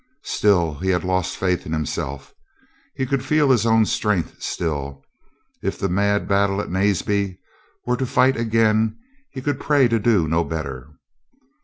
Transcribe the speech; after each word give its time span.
Still 0.25 0.79
he 0.79 0.89
had 0.89 1.03
lost 1.03 1.37
faith 1.37 1.63
in 1.67 1.75
him 1.75 1.85
self. 1.85 2.33
He 2.95 3.05
could 3.05 3.23
feel 3.23 3.51
his 3.51 3.67
own 3.67 3.85
strength 3.85 4.41
still. 4.41 5.03
If 5.61 5.77
the 5.77 5.89
mad 5.89 6.27
battle 6.27 6.59
of 6.59 6.71
Naseby 6.71 7.37
were 7.85 7.97
to 7.97 8.07
fight 8.07 8.35
again, 8.35 8.97
he 9.29 9.43
could 9.43 9.59
pray 9.59 9.87
to 9.89 9.99
do 9.99 10.27
no 10.27 10.43
better. 10.43 10.89